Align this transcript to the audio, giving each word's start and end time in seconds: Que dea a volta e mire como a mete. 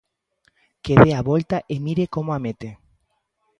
Que 0.83 0.93
dea 1.03 1.17
a 1.21 1.25
volta 1.31 1.57
e 1.73 1.75
mire 1.85 2.05
como 2.15 2.29
a 2.33 2.39
mete. 2.45 2.69